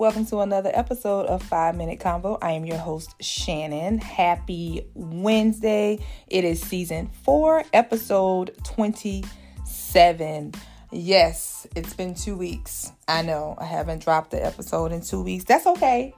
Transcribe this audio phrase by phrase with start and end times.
[0.00, 2.38] Welcome to another episode of Five Minute Convo.
[2.40, 3.98] I am your host, Shannon.
[3.98, 5.98] Happy Wednesday.
[6.26, 10.54] It is season four, episode 27.
[10.90, 12.92] Yes, it's been two weeks.
[13.08, 15.44] I know I haven't dropped the episode in two weeks.
[15.44, 16.14] That's okay.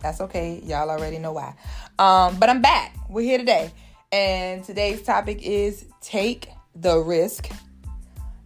[0.00, 0.62] That's okay.
[0.64, 1.56] Y'all already know why.
[1.98, 2.94] Um, but I'm back.
[3.10, 3.72] We're here today.
[4.12, 7.50] And today's topic is take the risk.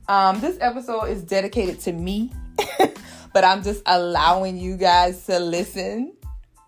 [0.08, 2.32] Um, this episode is dedicated to me
[3.36, 6.14] but I'm just allowing you guys to listen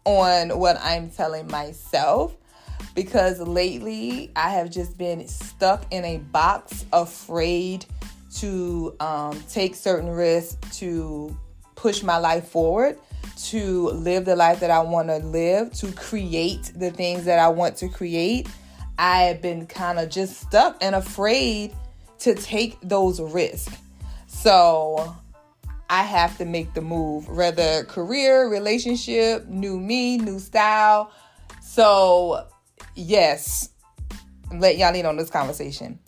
[0.04, 2.36] on what I'm telling myself
[2.94, 7.86] because lately I have just been stuck in a box, afraid
[8.34, 11.34] to um, take certain risks, to
[11.74, 12.98] push my life forward,
[13.44, 17.48] to live the life that I want to live, to create the things that I
[17.48, 18.46] want to create.
[18.98, 21.74] I have been kind of just stuck and afraid
[22.18, 23.74] to take those risks.
[24.26, 25.16] So
[25.90, 31.10] I have to make the move, whether career, relationship, new me, new style.
[31.62, 32.46] So,
[32.94, 33.70] yes,
[34.52, 35.98] let y'all in on this conversation.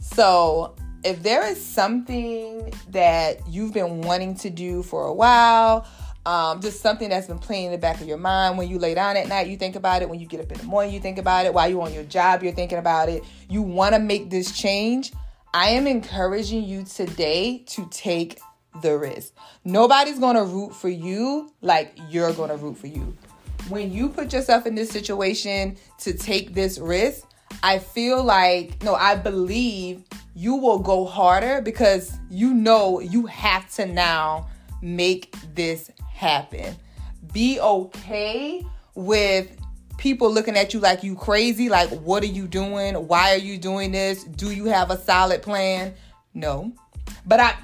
[0.00, 5.86] So, if there is something that you've been wanting to do for a while,
[6.26, 8.94] um, just something that's been playing in the back of your mind when you lay
[8.94, 10.08] down at night, you think about it.
[10.08, 11.54] When you get up in the morning, you think about it.
[11.54, 13.24] While you're on your job, you're thinking about it.
[13.48, 15.12] You want to make this change.
[15.54, 18.40] I am encouraging you today to take
[18.82, 19.34] the risk.
[19.64, 23.16] Nobody's to root for you like you're to root for you.
[23.68, 27.26] When you put yourself in this situation to take this risk,
[27.62, 33.70] I feel like, no, I believe you will go harder because you know you have
[33.74, 34.48] to now
[34.80, 36.76] make this happen.
[37.32, 39.50] Be okay with
[39.98, 42.94] people looking at you like you crazy, like, what are you doing?
[42.94, 44.24] Why are you doing this?
[44.24, 45.94] Do you have a solid plan?
[46.34, 46.72] No.
[47.26, 47.56] But I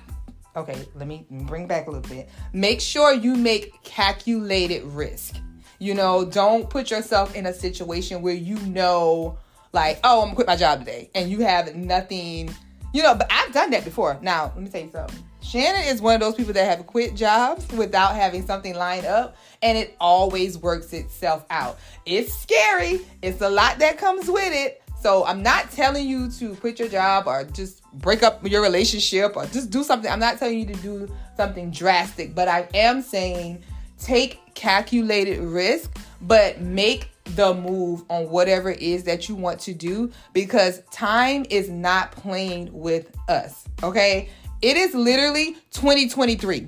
[0.56, 2.28] okay, let me bring back a little bit.
[2.52, 5.36] Make sure you make calculated risk.
[5.78, 9.38] You know, don't put yourself in a situation where you know,
[9.72, 12.54] like, oh, I'm gonna quit my job today, and you have nothing.
[12.92, 14.18] You know, but I've done that before.
[14.22, 15.24] Now, let me tell you something.
[15.42, 19.36] Shannon is one of those people that have quit jobs without having something lined up,
[19.62, 21.78] and it always works itself out.
[22.06, 23.00] It's scary.
[23.20, 26.88] It's a lot that comes with it, so I'm not telling you to quit your
[26.88, 30.10] job or just break up your relationship or just do something.
[30.10, 33.62] I'm not telling you to do something drastic, but I am saying
[33.98, 39.74] take calculated risk, but make the move on whatever it is that you want to
[39.74, 43.68] do because time is not playing with us.
[43.82, 44.30] Okay?
[44.62, 46.66] It is literally 2023.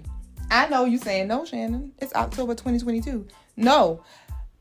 [0.51, 1.91] I know you saying no, Shannon.
[2.01, 3.27] It's October 2022.
[3.57, 4.03] No,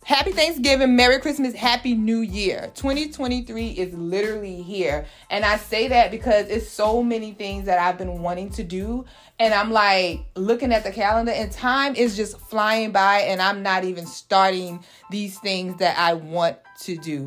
[0.06, 2.70] Happy Thanksgiving, Merry Christmas, Happy New Year.
[2.76, 5.08] 2023 is literally here.
[5.32, 9.06] And I say that because it's so many things that I've been wanting to do.
[9.40, 13.64] And I'm like looking at the calendar, and time is just flying by, and I'm
[13.64, 17.26] not even starting these things that I want to do.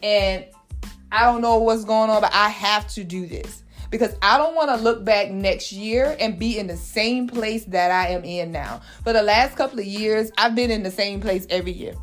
[0.00, 0.44] And
[1.10, 4.54] I don't know what's going on, but I have to do this because I don't
[4.54, 8.22] want to look back next year and be in the same place that I am
[8.22, 8.82] in now.
[9.02, 11.96] For the last couple of years, I've been in the same place every year.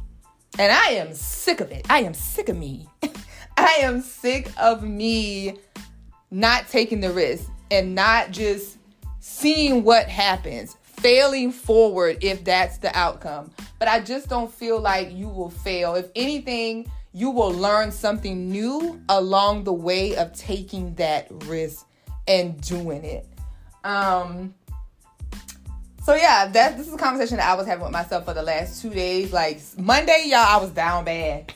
[0.60, 1.86] And I am sick of it.
[1.90, 2.88] I am sick of me.
[3.58, 5.58] I am sick of me
[6.32, 8.78] not taking the risk and not just
[9.20, 13.52] seeing what happens, failing forward if that's the outcome.
[13.78, 15.96] But I just don't feel like you will fail.
[15.96, 21.86] If anything, you will learn something new along the way of taking that risk
[22.28, 23.28] and doing it.
[23.84, 24.54] Um,
[26.08, 28.42] so yeah, that this is a conversation that I was having with myself for the
[28.42, 29.34] last two days.
[29.34, 31.54] Like Monday, y'all, I was down bad.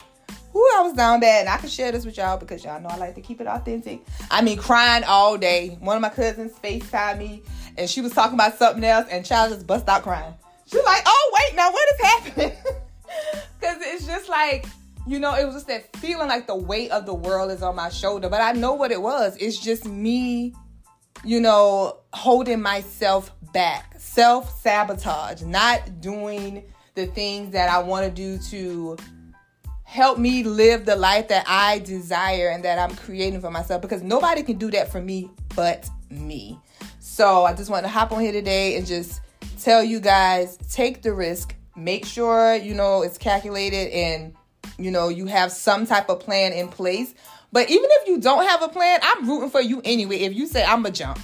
[0.51, 2.89] Who I was down bad, and I can share this with y'all because y'all know
[2.89, 4.01] I like to keep it authentic.
[4.29, 5.77] I mean, crying all day.
[5.79, 7.43] One of my cousins FaceTimed me,
[7.77, 10.33] and she was talking about something else, and child just bust out crying.
[10.65, 12.57] She's like, "Oh wait, now what is happening?"
[13.57, 14.65] Because it's just like
[15.07, 17.77] you know, it was just that feeling like the weight of the world is on
[17.77, 18.27] my shoulder.
[18.27, 19.37] But I know what it was.
[19.37, 20.53] It's just me,
[21.23, 26.63] you know, holding myself back, self sabotage, not doing
[26.95, 28.97] the things that I want to do to
[29.83, 34.03] help me live the life that I desire and that I'm creating for myself because
[34.03, 36.59] nobody can do that for me but me.
[36.99, 39.21] So I just want to hop on here today and just
[39.61, 44.33] tell you guys take the risk, make sure you know it's calculated and
[44.77, 47.13] you know you have some type of plan in place.
[47.53, 50.19] But even if you don't have a plan, I'm rooting for you anyway.
[50.19, 51.19] If you say I'm a jump,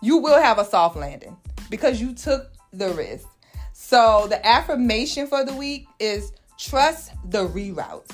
[0.00, 1.36] you will have a soft landing
[1.72, 3.26] because you took the risk.
[3.72, 8.08] So the affirmation for the week is trust the reroute.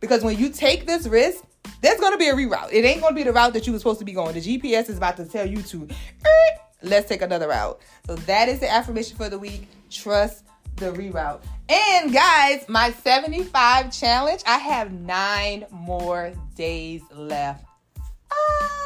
[0.00, 1.44] Because when you take this risk,
[1.80, 2.72] there's to be a reroute.
[2.72, 4.34] It ain't to be the route that you were supposed to be going.
[4.34, 5.86] The GPS is about to tell you to
[6.82, 7.78] let's take another route.
[8.08, 9.68] So that is the affirmation for the week.
[9.88, 11.42] Trust the reroute.
[11.68, 17.64] And guys, my 75 challenge, I have nine more days left.
[18.32, 18.85] Ah,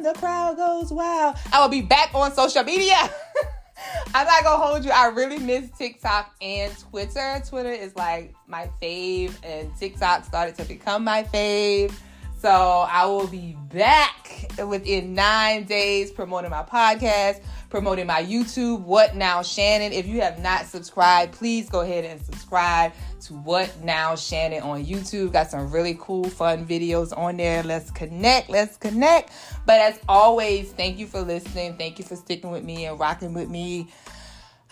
[0.00, 1.36] and the crowd goes wild.
[1.52, 2.96] I will be back on social media.
[4.14, 4.90] I'm not gonna hold you.
[4.90, 7.42] I really miss TikTok and Twitter.
[7.46, 11.92] Twitter is like my fave, and TikTok started to become my fave.
[12.40, 19.14] So I will be back within nine days promoting my podcast, promoting my YouTube, What
[19.14, 19.92] Now Shannon.
[19.92, 22.92] If you have not subscribed, please go ahead and subscribe
[23.22, 25.32] to What Now Shannon on YouTube.
[25.32, 27.62] Got some really cool, fun videos on there.
[27.62, 28.50] Let's connect.
[28.50, 29.32] Let's connect.
[29.66, 31.76] But as always, thank you for listening.
[31.76, 33.88] Thank you for sticking with me and rocking with me.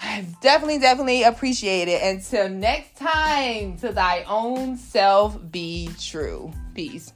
[0.01, 2.03] I definitely, definitely appreciate it.
[2.03, 6.53] Until next time, to thy own self be true.
[6.75, 7.13] Peace.